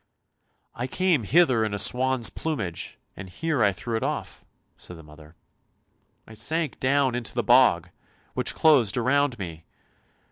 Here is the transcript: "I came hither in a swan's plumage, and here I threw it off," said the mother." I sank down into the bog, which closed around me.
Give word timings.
"I 0.73 0.87
came 0.87 1.25
hither 1.25 1.63
in 1.63 1.75
a 1.75 1.77
swan's 1.77 2.31
plumage, 2.31 2.97
and 3.15 3.29
here 3.29 3.63
I 3.63 3.71
threw 3.71 3.95
it 3.95 4.01
off," 4.01 4.43
said 4.75 4.97
the 4.97 5.03
mother." 5.03 5.35
I 6.27 6.33
sank 6.33 6.79
down 6.79 7.13
into 7.13 7.35
the 7.35 7.43
bog, 7.43 7.91
which 8.33 8.55
closed 8.55 8.97
around 8.97 9.37
me. 9.37 9.63